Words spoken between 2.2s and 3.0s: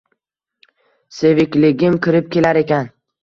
kelar ekan